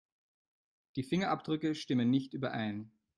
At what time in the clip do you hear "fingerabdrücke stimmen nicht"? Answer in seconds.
1.03-2.33